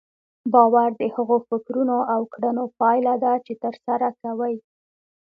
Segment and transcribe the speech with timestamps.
[0.53, 4.55] باور د هغو فکرونو او کړنو پايله ده چې ترسره کوئ.